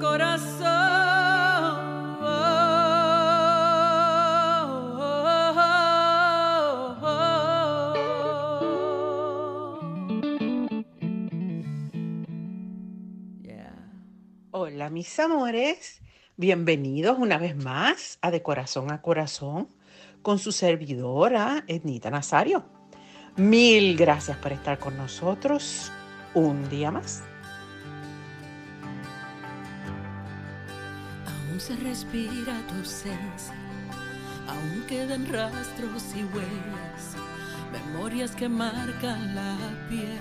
[0.00, 0.66] corazón.
[14.50, 16.00] Hola mis amores,
[16.36, 19.68] bienvenidos una vez más a De Corazón a Corazón
[20.22, 22.64] con su servidora Ednita Nazario.
[23.36, 25.92] Mil gracias por estar con nosotros
[26.34, 27.22] un día más.
[31.56, 33.54] Aún se respira tu ausencia,
[34.46, 37.16] aún quedan rastros y huellas,
[37.72, 39.56] memorias que marcan la
[39.88, 40.20] piel.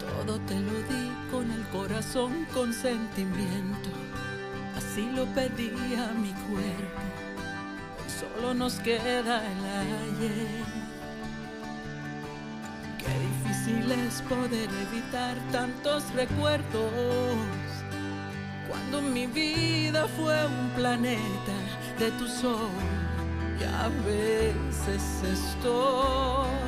[0.00, 3.90] Todo te lo di con el corazón, con sentimiento,
[4.76, 7.02] así lo pedía mi cuerpo
[8.18, 10.64] solo nos queda el ayer.
[12.98, 17.71] Qué difícil es poder evitar tantos recuerdos.
[18.92, 21.54] Cuando mi vida fue un planeta
[21.98, 22.68] de tu sol,
[23.58, 26.61] y a veces estoy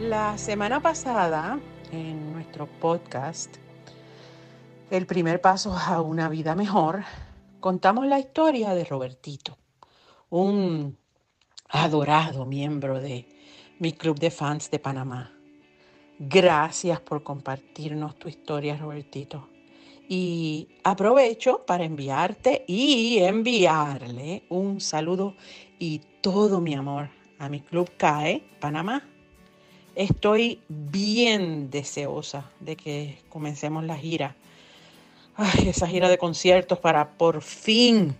[0.00, 1.58] La semana pasada,
[1.90, 3.56] en nuestro podcast,
[4.90, 7.02] El primer paso a una vida mejor,
[7.60, 9.58] contamos la historia de Robertito,
[10.30, 10.96] un
[11.68, 13.28] adorado miembro de
[13.80, 15.32] mi club de fans de Panamá.
[16.18, 19.57] Gracias por compartirnos tu historia, Robertito.
[20.08, 25.34] Y aprovecho para enviarte y enviarle un saludo
[25.78, 29.06] y todo mi amor a mi club CAE Panamá
[29.98, 34.36] Estoy bien deseosa de que comencemos la gira.
[35.66, 38.14] esa gira de conciertos para por fin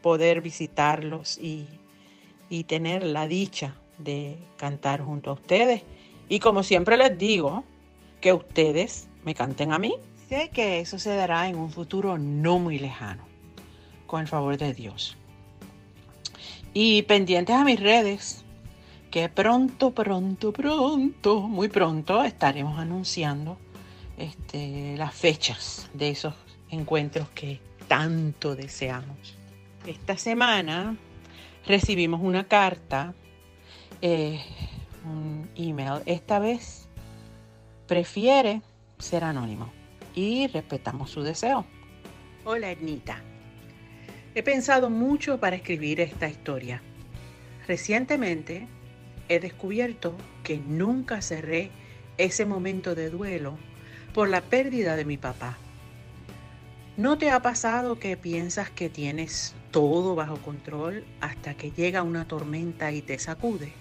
[0.00, 1.66] poder visitarlos y,
[2.48, 5.82] y tener la dicha de cantar junto a ustedes.
[6.28, 7.64] Y como siempre les digo,
[8.20, 9.96] que ustedes me canten a mí
[10.28, 13.24] Sé que dará en un futuro no muy lejano,
[14.06, 15.18] con el favor de Dios.
[16.72, 18.42] Y pendientes a mis redes,
[19.10, 23.58] que pronto, pronto, pronto, muy pronto estaremos anunciando
[24.16, 26.34] este, las fechas de esos
[26.70, 29.36] encuentros que tanto deseamos.
[29.86, 30.96] Esta semana
[31.66, 33.14] recibimos una carta,
[34.00, 34.40] eh,
[35.04, 36.00] un email.
[36.06, 36.88] Esta vez
[37.86, 38.62] prefiere
[38.98, 39.83] ser anónimo
[40.14, 41.66] y respetamos su deseo.
[42.44, 43.22] Hola, Ednita.
[44.34, 46.82] He pensado mucho para escribir esta historia.
[47.66, 48.66] Recientemente
[49.28, 51.70] he descubierto que nunca cerré
[52.18, 53.56] ese momento de duelo
[54.12, 55.56] por la pérdida de mi papá.
[56.96, 62.28] ¿No te ha pasado que piensas que tienes todo bajo control hasta que llega una
[62.28, 63.72] tormenta y te sacude?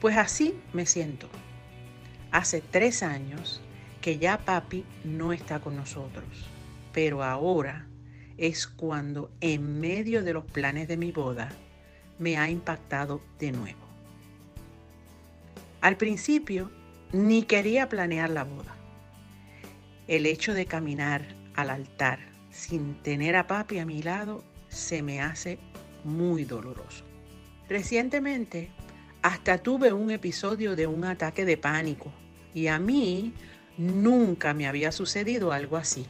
[0.00, 1.28] Pues así me siento.
[2.30, 3.60] Hace tres años
[4.02, 6.26] que ya papi no está con nosotros,
[6.92, 7.86] pero ahora
[8.36, 11.48] es cuando en medio de los planes de mi boda
[12.18, 13.80] me ha impactado de nuevo.
[15.80, 16.70] Al principio
[17.12, 18.74] ni quería planear la boda.
[20.08, 21.22] El hecho de caminar
[21.54, 22.18] al altar
[22.50, 25.58] sin tener a papi a mi lado se me hace
[26.04, 27.04] muy doloroso.
[27.68, 28.70] Recientemente
[29.22, 32.12] hasta tuve un episodio de un ataque de pánico
[32.54, 33.32] y a mí
[33.76, 36.06] nunca me había sucedido algo así.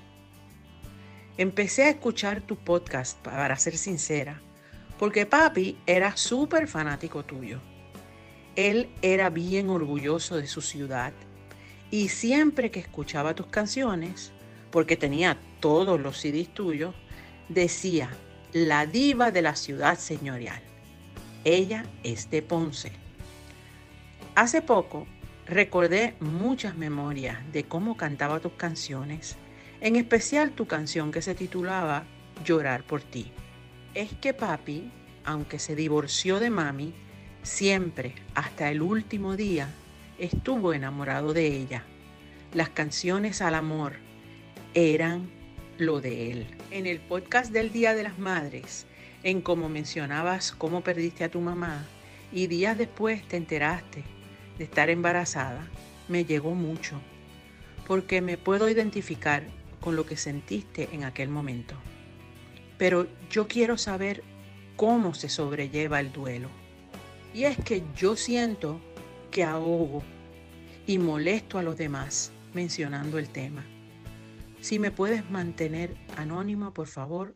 [1.38, 4.40] Empecé a escuchar tu podcast, para ser sincera,
[4.98, 7.60] porque papi era súper fanático tuyo.
[8.54, 11.12] Él era bien orgulloso de su ciudad
[11.90, 14.32] y siempre que escuchaba tus canciones,
[14.70, 16.94] porque tenía todos los CDs tuyos,
[17.48, 18.10] decía,
[18.52, 20.62] la diva de la ciudad señorial.
[21.44, 22.92] Ella es de Ponce.
[24.34, 25.06] Hace poco
[25.46, 29.36] recordé muchas memorias de cómo cantaba tus canciones,
[29.80, 32.04] en especial tu canción que se titulaba
[32.44, 33.30] Llorar por ti.
[33.94, 34.90] Es que papi,
[35.24, 36.94] aunque se divorció de mami,
[37.42, 39.68] siempre, hasta el último día,
[40.18, 41.84] estuvo enamorado de ella.
[42.54, 43.94] Las canciones al amor
[44.74, 45.30] eran
[45.78, 46.46] lo de él.
[46.70, 48.86] En el podcast del Día de las Madres,
[49.22, 51.84] en cómo mencionabas cómo perdiste a tu mamá
[52.32, 54.04] y días después te enteraste
[54.62, 55.66] de estar embarazada,
[56.06, 57.00] me llegó mucho,
[57.84, 59.42] porque me puedo identificar
[59.80, 61.74] con lo que sentiste en aquel momento.
[62.78, 64.22] Pero yo quiero saber
[64.76, 66.48] cómo se sobrelleva el duelo.
[67.34, 68.80] Y es que yo siento
[69.32, 70.04] que ahogo
[70.86, 73.64] y molesto a los demás mencionando el tema.
[74.60, 77.34] Si me puedes mantener anónima, por favor,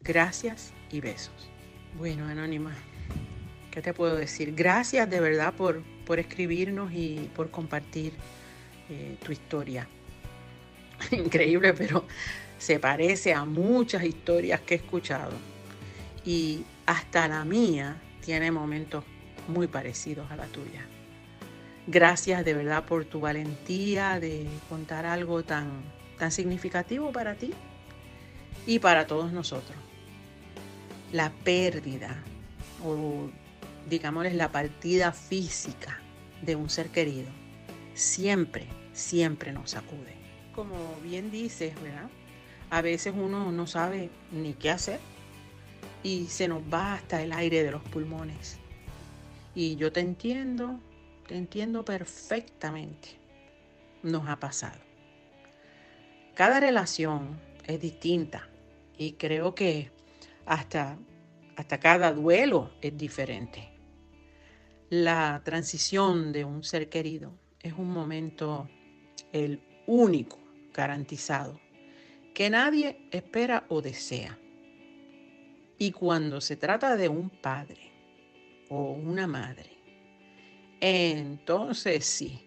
[0.00, 1.50] gracias y besos.
[1.98, 2.74] Bueno, anónima,
[3.70, 4.54] ¿qué te puedo decir?
[4.54, 8.14] Gracias de verdad por, por escribirnos y por compartir
[8.88, 9.86] eh, tu historia.
[11.10, 12.06] Increíble, pero
[12.58, 15.32] se parece a muchas historias que he escuchado.
[16.24, 19.04] Y hasta la mía tiene momentos
[19.48, 20.86] muy parecidos a la tuya.
[21.86, 25.82] Gracias de verdad por tu valentía de contar algo tan,
[26.18, 27.52] tan significativo para ti
[28.66, 29.76] y para todos nosotros.
[31.12, 32.16] La pérdida
[32.84, 33.30] o
[33.88, 36.00] digámosles la partida física
[36.42, 37.30] de un ser querido
[37.96, 40.14] siempre, siempre nos sacude.
[40.54, 42.08] Como bien dices, ¿verdad?
[42.70, 45.00] A veces uno no sabe ni qué hacer
[46.02, 48.58] y se nos va hasta el aire de los pulmones.
[49.54, 50.78] Y yo te entiendo,
[51.26, 53.18] te entiendo perfectamente.
[54.02, 54.78] Nos ha pasado.
[56.34, 58.48] Cada relación es distinta
[58.98, 59.90] y creo que
[60.44, 60.98] hasta,
[61.56, 63.75] hasta cada duelo es diferente.
[64.90, 68.68] La transición de un ser querido es un momento
[69.32, 70.38] el único
[70.72, 71.60] garantizado
[72.32, 74.38] que nadie espera o desea.
[75.76, 77.90] Y cuando se trata de un padre
[78.68, 79.76] o una madre,
[80.80, 82.40] entonces sí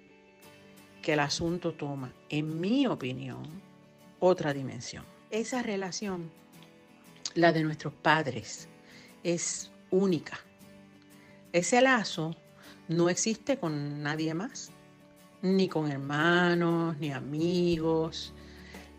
[1.02, 3.44] que el asunto toma, en mi opinión,
[4.20, 5.04] otra dimensión.
[5.30, 6.32] Esa relación,
[7.36, 8.70] la de nuestros padres,
[9.24, 10.40] es única.
[11.52, 12.36] Ese lazo
[12.88, 14.72] no existe con nadie más,
[15.42, 18.34] ni con hermanos, ni amigos,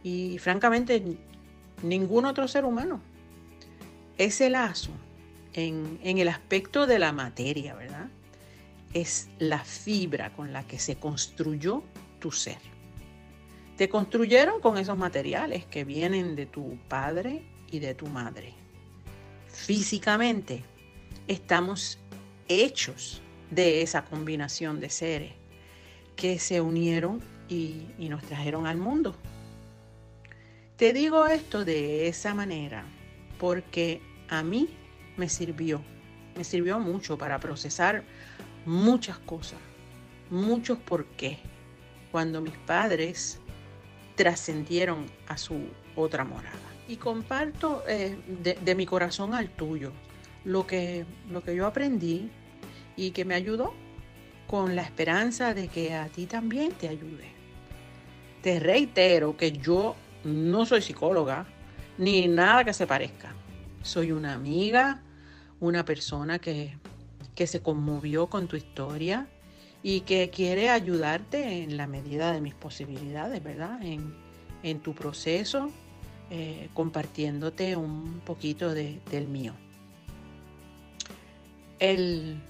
[0.02, 1.18] y francamente
[1.82, 3.00] ningún otro ser humano.
[4.18, 4.90] Ese lazo,
[5.52, 8.08] en, en el aspecto de la materia, ¿verdad?
[8.94, 11.82] Es la fibra con la que se construyó
[12.18, 12.58] tu ser.
[13.76, 18.52] Te construyeron con esos materiales que vienen de tu padre y de tu madre.
[19.46, 20.64] Físicamente
[21.28, 21.98] estamos
[22.50, 25.32] hechos de esa combinación de seres
[26.16, 29.16] que se unieron y, nos trajeron al mundo.
[30.76, 32.84] Te digo esto de esa manera
[33.38, 34.68] porque a mí
[35.16, 35.80] me sirvió,
[36.36, 38.02] me sirvió mucho para procesar
[38.66, 39.58] muchas cosas,
[40.28, 41.38] muchos por qué.
[42.10, 43.38] Cuando mis padres
[44.16, 46.58] trascendieron a su otra morada.
[46.88, 49.92] Y comparto eh, de, mi corazón al tuyo
[50.44, 52.30] lo que, lo que yo aprendí
[52.96, 53.72] y que me ayudó
[54.46, 57.30] con la esperanza de que a ti también te ayude.
[58.42, 59.94] Te reitero que yo
[60.24, 61.46] no soy psicóloga
[61.98, 63.34] ni nada que se parezca.
[63.82, 65.02] Soy una amiga,
[65.60, 66.76] una persona que,
[67.34, 69.28] que se conmovió con tu historia
[69.82, 73.82] y que quiere ayudarte en la medida de mis posibilidades, ¿verdad?
[73.82, 74.14] En,
[74.62, 75.70] en tu proceso,
[76.30, 79.54] eh, compartiéndote un poquito de, del mío.
[81.78, 82.40] El,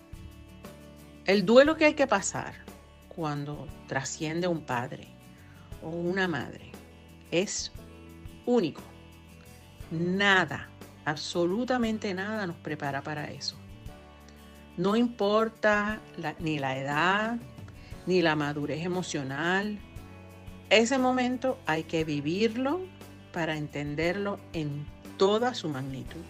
[1.30, 2.54] el duelo que hay que pasar
[3.08, 5.06] cuando trasciende un padre
[5.80, 6.72] o una madre
[7.30, 7.70] es
[8.46, 8.82] único.
[9.92, 10.68] Nada,
[11.04, 13.56] absolutamente nada nos prepara para eso.
[14.76, 16.00] No importa
[16.40, 17.38] ni la edad,
[18.08, 19.78] ni la madurez emocional.
[20.68, 22.80] Ese momento hay que vivirlo
[23.32, 24.84] para entenderlo en
[25.16, 26.25] toda su magnitud.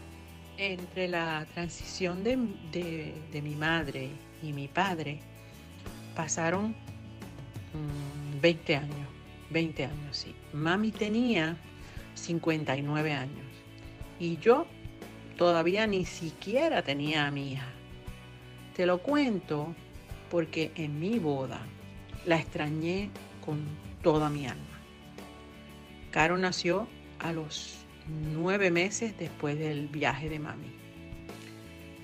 [0.59, 4.11] Entre la transición de, mi madre
[4.42, 5.20] y mi padre
[6.14, 6.75] pasaron
[8.40, 9.09] 20 mm, años,
[9.50, 10.35] 20 años, sí.
[10.52, 11.56] Mami tenía
[12.14, 13.47] 59 años
[14.18, 14.66] y yo
[15.37, 17.68] todavía ni siquiera tenía a mi hija.
[18.76, 19.75] Te lo cuento
[20.30, 21.61] porque en mi boda
[22.26, 23.11] la extrañé
[23.44, 23.64] con
[24.02, 24.64] toda mi alma.
[26.11, 27.78] Caro nació a los
[28.35, 30.79] nueve meses después del viaje de mami.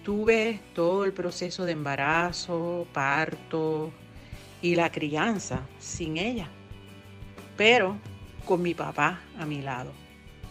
[0.07, 3.91] Tuve todo el proceso de embarazo, parto
[4.63, 6.49] y la crianza sin ella,
[7.57, 7.99] pero
[8.45, 9.91] con mi papá a mi lado,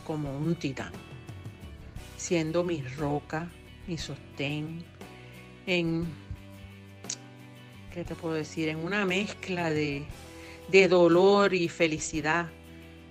[0.05, 0.91] como un titán,
[2.17, 3.47] siendo mi roca,
[3.87, 4.83] mi sostén,
[5.65, 6.05] en,
[7.93, 8.67] ¿qué te puedo decir?
[8.67, 10.05] En una mezcla de,
[10.89, 12.47] dolor y felicidad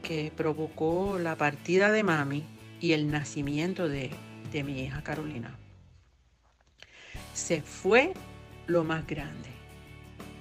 [0.02, 2.44] que provocó la partida de mami
[2.82, 4.10] y el nacimiento de,
[4.52, 5.58] de mi hija Carolina.
[7.34, 8.14] Se fue
[8.66, 9.50] lo más grande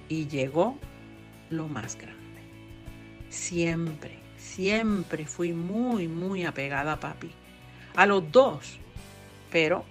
[0.08, 0.78] y llegó
[1.50, 2.14] lo más grande.
[3.28, 7.30] Siempre, siempre fui muy, muy apegada a papi.
[7.96, 8.78] A los dos,
[9.50, 9.84] pero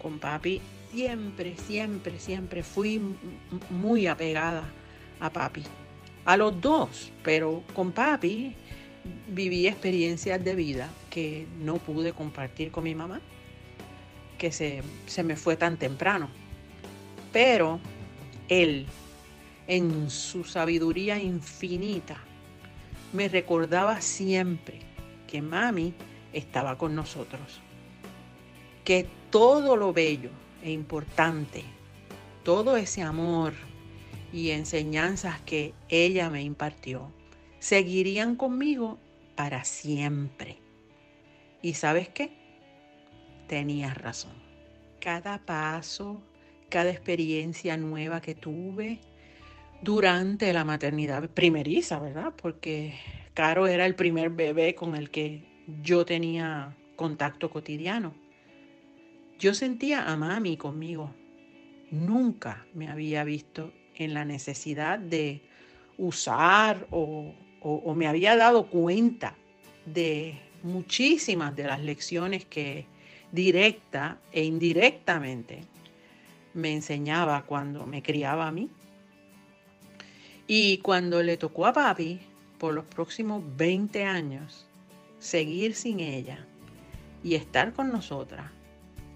[0.00, 0.60] con papi
[0.92, 3.00] siempre, siempre, siempre fui
[3.70, 4.64] muy apegada
[5.20, 5.62] a papi.
[6.26, 8.54] A los dos, pero con papi
[9.28, 13.20] viví experiencias de vida que no pude compartir con mi mamá,
[14.38, 16.41] que se, se me fue tan temprano.
[17.32, 17.80] Pero
[18.48, 18.86] él,
[19.66, 22.16] en su sabiduría infinita,
[23.12, 24.80] me recordaba siempre
[25.26, 25.94] que mami
[26.32, 27.60] estaba con nosotros,
[28.84, 30.30] que todo lo bello
[30.62, 31.64] e importante.
[32.44, 33.52] Todo ese amor
[34.32, 37.12] y enseñanzas que ella me impartió
[37.60, 38.98] seguirían conmigo
[39.36, 40.58] para siempre.
[41.62, 42.32] ¿Y sabes qué?
[43.46, 44.32] Tenías razón.
[45.00, 46.20] Cada paso,
[46.72, 48.98] cada experiencia nueva que tuve
[49.82, 52.32] durante la maternidad primeriza, ¿verdad?
[52.34, 52.94] Porque
[53.34, 55.44] Caro era el primer bebé con el que
[55.82, 58.14] yo tenía contacto cotidiano.
[59.38, 61.14] Yo sentía a mami conmigo.
[61.90, 65.42] Nunca me había visto en la necesidad de
[65.98, 67.34] usar o,
[67.94, 69.36] me había dado cuenta
[69.84, 72.86] de muchísimas de las lecciones que
[73.30, 75.71] directa e indirectamente
[76.54, 78.70] me enseñaba cuando me criaba a mí.
[80.46, 82.20] Y cuando le tocó a papi,
[82.58, 84.66] por los próximos 20 años,
[85.18, 86.46] seguir sin ella
[87.22, 88.50] y estar con nosotras,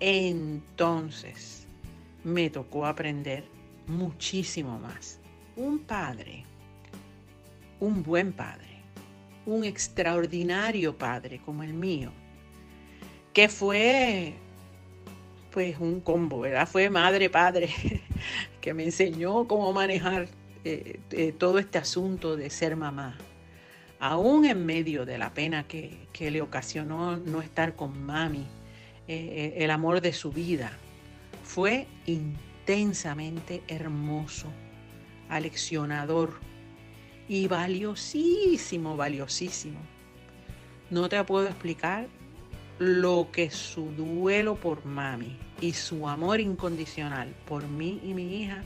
[0.00, 1.66] entonces
[2.24, 3.44] me tocó aprender
[3.86, 5.20] muchísimo más.
[5.56, 6.44] Un padre,
[7.80, 8.82] un buen padre,
[9.46, 12.10] un extraordinario padre como el mío,
[13.32, 14.34] que fue
[15.56, 16.68] pues un combo, ¿verdad?
[16.68, 17.70] Fue madre, padre,
[18.60, 20.28] que me enseñó cómo manejar
[20.64, 23.16] eh, eh, todo este asunto de ser mamá.
[23.98, 28.46] Aún en medio de la pena que, que le ocasionó no estar con mami,
[29.08, 30.72] eh, el amor de su vida.
[31.42, 34.48] Fue intensamente hermoso,
[35.30, 36.34] aleccionador
[37.30, 39.80] y valiosísimo, valiosísimo.
[40.90, 42.08] No te puedo explicar
[42.78, 48.62] lo que su duelo por mami y su amor incondicional por mí y mi hija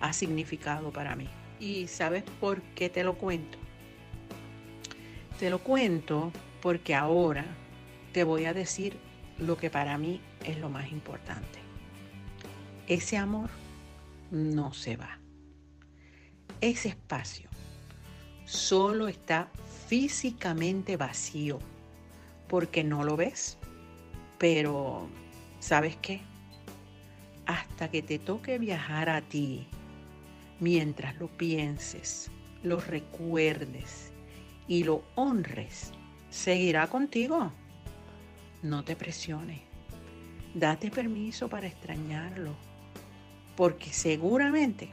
[0.00, 1.28] ha significado para mí.
[1.60, 3.58] ¿Y sabes por qué te lo cuento?
[5.38, 7.44] Te lo cuento porque ahora
[8.12, 8.96] te voy a decir
[9.38, 11.58] lo que para mí es lo más importante.
[12.86, 13.50] Ese amor
[14.30, 15.18] no se va.
[16.62, 17.50] Ese espacio
[18.46, 19.50] solo está
[19.88, 21.58] físicamente vacío
[22.48, 23.58] porque no lo ves.
[24.38, 25.08] Pero,
[25.60, 26.20] ¿sabes qué?
[27.46, 29.66] Hasta que te toque viajar a ti,
[30.60, 32.30] mientras lo pienses,
[32.62, 34.12] lo recuerdes
[34.68, 35.92] y lo honres,
[36.30, 37.52] seguirá contigo.
[38.62, 39.60] No te presiones.
[40.54, 42.54] Date permiso para extrañarlo,
[43.56, 44.90] porque seguramente,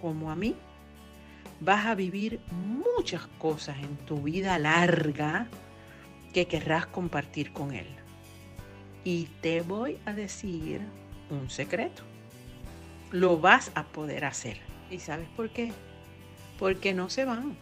[0.00, 0.54] como a mí,
[1.60, 5.48] vas a vivir muchas cosas en tu vida larga
[6.32, 7.86] que querrás compartir con Él.
[9.04, 10.80] Y te voy a decir
[11.30, 12.02] un secreto.
[13.10, 14.58] Lo vas a poder hacer.
[14.90, 15.72] ¿Y sabes por qué?
[16.58, 17.56] Porque no se van.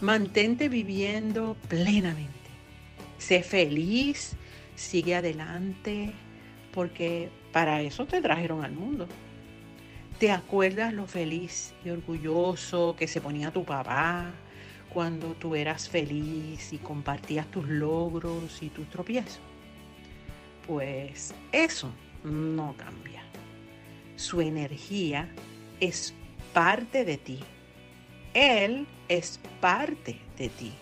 [0.00, 2.32] Mantente viviendo plenamente.
[3.18, 4.36] Sé feliz,
[4.76, 6.12] sigue adelante,
[6.72, 9.06] porque para eso te trajeron al mundo.
[10.18, 14.32] ¿Te acuerdas lo feliz y orgulloso que se ponía tu papá
[14.92, 19.40] cuando tú eras feliz y compartías tus logros y tus tropiezos?
[20.66, 21.90] Pues eso
[22.24, 23.22] no cambia.
[24.16, 25.28] Su energía
[25.80, 26.14] es
[26.52, 27.40] parte de ti.
[28.34, 30.72] Él es parte de ti.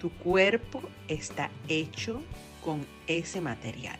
[0.00, 2.22] Tu cuerpo está hecho
[2.64, 3.98] con ese material.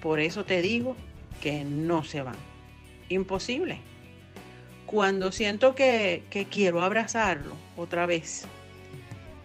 [0.00, 0.96] Por eso te digo
[1.40, 2.36] que no se van
[3.08, 3.78] imposible.
[4.92, 8.44] Cuando siento que, quiero abrazarlo otra vez,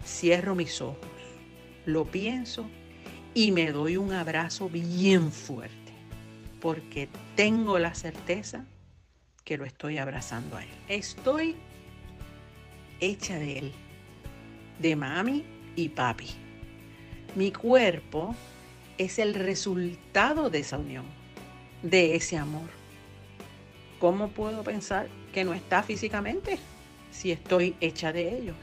[0.04, 0.98] cierro mis ojos,
[1.86, 2.68] lo pienso
[3.32, 5.94] y me doy un abrazo bien fuerte,
[6.60, 8.66] porque tengo la certeza
[9.42, 10.68] que lo estoy abrazando a él.
[10.86, 11.56] Estoy
[13.00, 13.72] hecha de él,
[14.80, 15.46] de mami
[15.76, 16.28] y papi.
[17.36, 18.36] Mi cuerpo
[18.98, 21.06] es el resultado de esa unión,
[21.82, 22.68] de ese amor.
[23.98, 26.58] ¿Cómo puedo pensar que no está físicamente
[27.10, 28.56] si estoy hecha de ellos?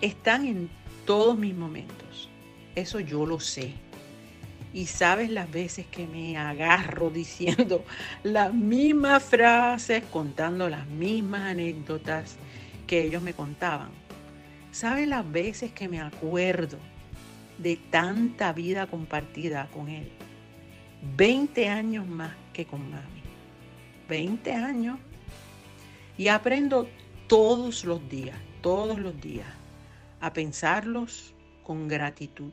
[0.00, 0.70] Están en
[1.06, 2.28] todos mis momentos.
[2.74, 3.72] Eso yo lo sé.
[4.72, 7.84] Y sabes las veces que me agarro diciendo
[8.24, 12.36] las mismas frases, contando las mismas anécdotas
[12.86, 13.90] que ellos me contaban.
[14.72, 16.78] ¿Sabes las veces que me acuerdo
[17.58, 20.10] de tanta vida compartida con él?
[21.16, 23.22] 20 años más que con mami.
[24.08, 24.98] 20 años
[26.16, 26.88] y aprendo
[27.26, 29.48] todos los días, todos los días,
[30.20, 32.52] a pensarlos con gratitud.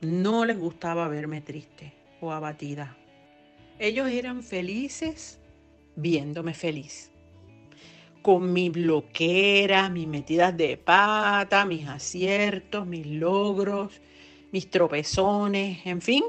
[0.00, 2.96] No les gustaba verme triste o abatida.
[3.78, 5.38] Ellos eran felices
[5.96, 7.10] viéndome feliz.
[8.22, 14.00] Con mis bloqueras, mis metidas de pata, mis aciertos, mis logros,
[14.52, 16.24] mis tropezones, en fin,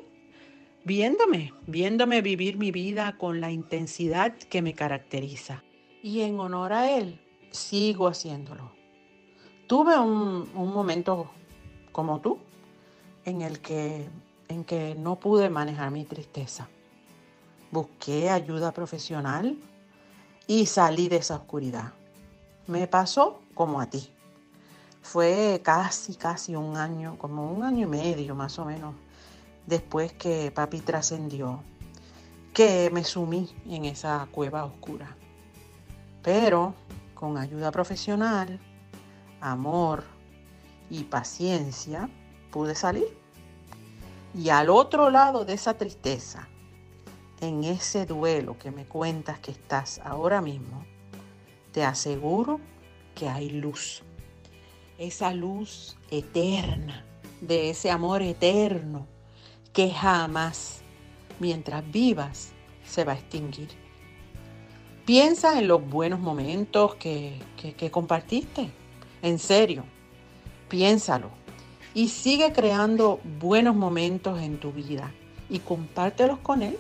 [0.85, 5.63] viéndome, viéndome vivir mi vida con la intensidad que me caracteriza.
[6.03, 7.19] Y en honor a Él,
[7.51, 8.71] sigo haciéndolo.
[9.67, 11.29] Tuve un, momento
[11.91, 12.39] como tú,
[13.23, 14.09] en el que,
[14.47, 16.67] en que no pude manejar mi tristeza.
[17.71, 19.57] Busqué ayuda profesional
[20.47, 21.93] y salí de esa oscuridad.
[22.67, 24.09] Me pasó como a ti.
[25.01, 28.95] Fue casi, casi un año, como un año y medio más o menos,
[29.65, 31.61] después que papi trascendió,
[32.53, 35.15] que me sumí en esa cueva oscura.
[36.23, 36.75] Pero
[37.13, 38.59] con ayuda profesional,
[39.39, 40.03] amor
[40.89, 42.09] y paciencia
[42.51, 43.17] pude salir.
[44.33, 46.47] Y al otro lado de esa tristeza,
[47.41, 50.85] en ese duelo que me cuentas que estás ahora mismo,
[51.71, 52.59] te aseguro
[53.15, 54.03] que hay luz.
[54.97, 57.05] Esa luz eterna,
[57.41, 59.07] de ese amor eterno
[59.73, 60.81] que jamás,
[61.39, 62.51] mientras vivas,
[62.85, 63.80] se va a extinguir.
[65.11, 67.37] Piensa en los buenos momentos que,
[67.91, 68.71] compartiste.
[69.21, 69.83] En serio,
[70.69, 71.29] piénsalo.
[71.93, 75.11] Y sigue creando buenos momentos en tu vida
[75.49, 76.77] y compártelos con Él.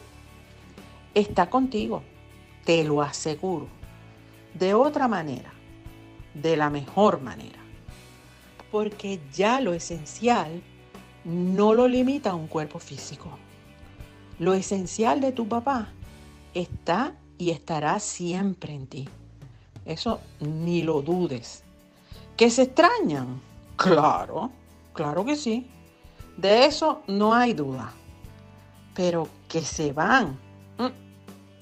[1.13, 2.03] Está contigo,
[2.63, 3.67] te lo aseguro.
[4.53, 5.51] De otra manera,
[6.33, 7.59] de la mejor manera.
[8.71, 10.61] Porque ya lo esencial
[11.25, 13.37] no lo limita a un cuerpo físico.
[14.39, 15.89] Lo esencial de tu papá
[16.53, 19.09] está y estará siempre en ti.
[19.83, 21.63] Eso ni lo dudes.
[22.37, 23.41] ¿Que se extrañan?
[23.77, 24.51] Claro,
[24.93, 25.67] claro que sí.
[26.37, 27.93] De eso no hay duda.
[28.93, 30.37] Pero que se van.
[30.77, 30.93] Mm,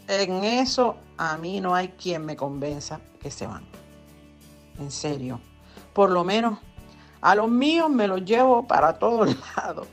[0.10, 3.63] en eso a mí no hay quien me convenza que se van.
[4.80, 5.39] En serio.
[5.94, 6.60] Por lo menos
[7.22, 9.88] A los míos me los llevo para todos lados.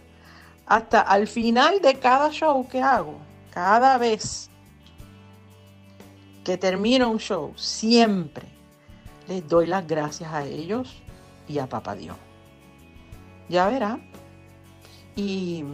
[0.67, 3.15] Hasta al final de cada show que hago,
[3.53, 4.51] cada vez
[6.47, 8.47] que termino un show, siempre
[9.27, 11.03] les doy las gracias a ellos
[11.49, 12.17] y a Papá Dios.
[13.49, 13.99] Ya verá.
[15.17, 15.65] Y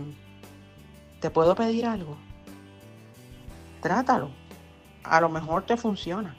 [1.21, 2.17] te puedo pedir algo.
[3.83, 4.31] Trátalo.
[5.05, 6.35] A lo mejor te funciona.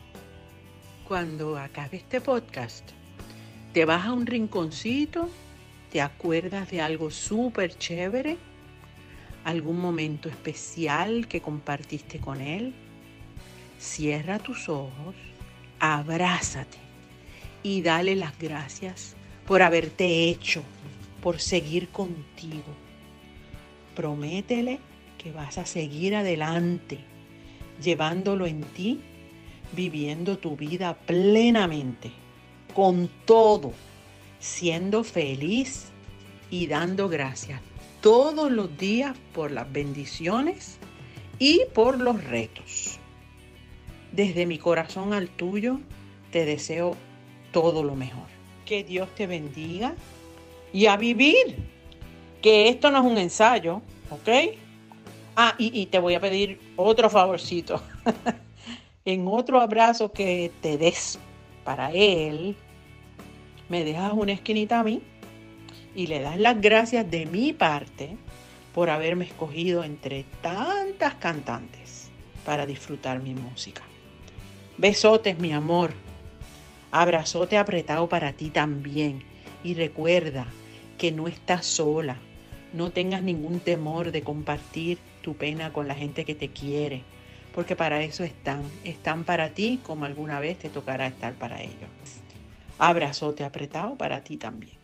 [1.07, 2.89] Cuando acabe este podcast,
[3.71, 5.29] te vas a un rinconcito,
[5.91, 8.39] te acuerdas de algo súper chévere,
[9.43, 12.73] algún momento especial que compartiste con él.
[13.83, 15.13] Cierra tus ojos,
[15.77, 16.77] abrázate
[17.63, 19.13] y dale las gracias
[19.45, 20.63] por haberte hecho,
[21.21, 22.63] por seguir contigo.
[23.93, 24.79] Prométele
[25.17, 26.99] que vas a seguir adelante,
[27.83, 29.01] llevándolo en ti,
[29.73, 32.09] viviendo tu vida plenamente,
[32.73, 33.73] con todo,
[34.39, 35.87] siendo feliz
[36.49, 37.59] y dando gracias
[37.99, 40.77] todos los días por las bendiciones
[41.37, 42.97] y por los retos.
[44.13, 45.80] Desde mi corazón al tuyo,
[46.32, 46.95] te deseo
[47.52, 48.28] todo lo mejor.
[48.63, 49.95] Que Dios te bendiga
[50.71, 51.58] y a vivir.
[52.39, 54.30] Que esto no es un ensayo, ¿ok?
[55.36, 57.82] Ah, y, te voy a pedir otro favorcito.
[59.06, 61.17] en otro abrazo que te des
[61.63, 62.56] para Él,
[63.67, 65.02] me dejas una esquinita a mí
[65.95, 68.15] y le das las gracias de mi parte
[68.76, 72.12] por haberme escogido entre tantas cantantes
[72.45, 73.82] para disfrutar mi música.
[74.77, 75.93] Besotes, mi amor.
[76.91, 79.23] Abrazote apretado para ti también.
[79.63, 80.47] Y recuerda
[80.97, 82.17] que no estás sola.
[82.73, 87.03] No tengas ningún temor de compartir tu pena con la gente que te quiere.
[87.53, 88.63] Porque para eso están.
[88.83, 91.89] Están para ti como alguna vez te tocará estar para ellos.
[92.79, 94.82] Abrazote apretado para ti también.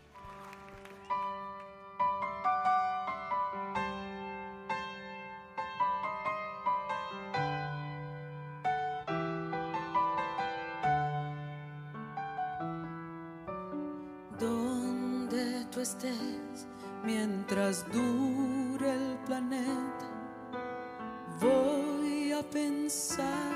[15.80, 16.66] Estés
[17.04, 20.06] mientras dure el planeta.
[21.40, 23.54] Voy a pensar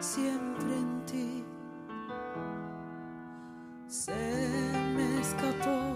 [0.00, 1.44] siempre en ti.
[3.86, 4.12] Se
[4.94, 5.94] me escapó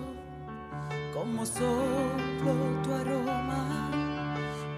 [1.12, 3.90] como soplo tu aroma,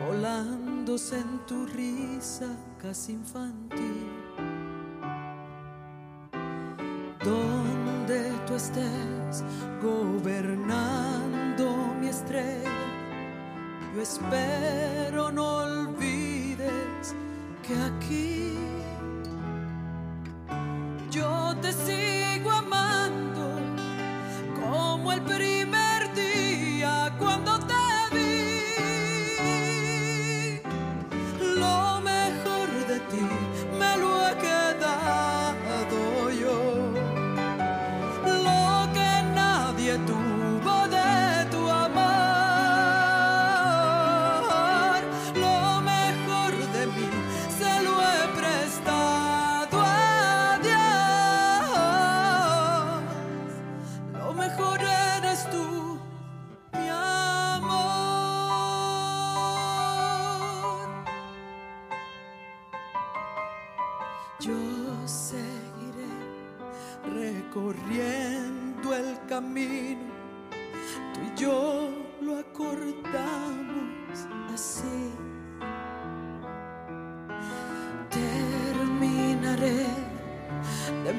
[0.06, 4.08] volándose en tu risa casi infantil.
[7.22, 9.19] Donde tú estés,
[9.82, 11.64] gobernando
[12.00, 12.70] mi estrella.
[13.94, 17.14] Yo espero no olvides
[17.66, 18.69] que aquí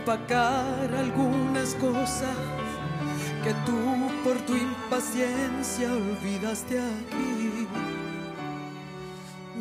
[0.02, 2.36] empacar algunas cosas
[3.44, 3.78] que tú
[4.24, 7.68] por tu impaciencia olvidaste aquí.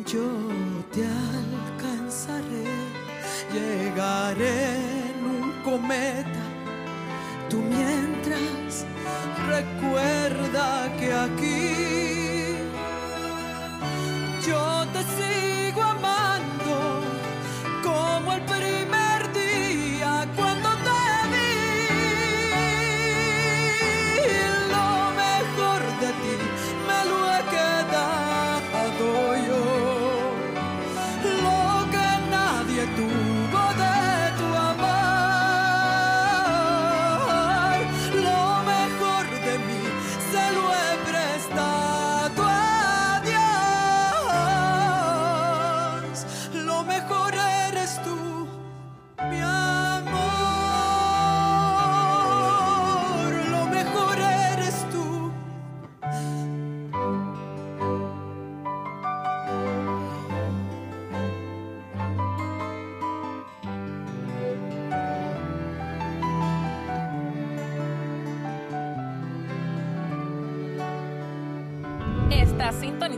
[0.07, 0.27] Yo
[0.91, 1.05] te
[1.37, 2.65] alcanzaré,
[3.53, 4.77] llegaré
[5.11, 6.45] en un cometa.
[7.47, 8.85] Tú mientras
[9.47, 12.55] recuerda que aquí
[14.47, 15.50] yo te sigo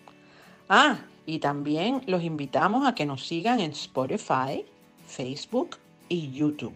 [0.69, 4.65] Ah, y también los invitamos a que nos sigan en Spotify,
[5.07, 5.77] Facebook
[6.09, 6.75] y YouTube.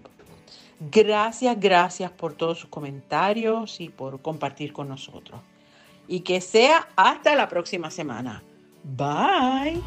[0.81, 5.41] Gracias, gracias por todos sus comentarios y por compartir con nosotros.
[6.09, 8.43] Y que sea hasta la próxima semana.
[8.83, 9.81] Bye.